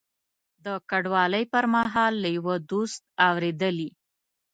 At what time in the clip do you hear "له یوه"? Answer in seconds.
2.23-2.55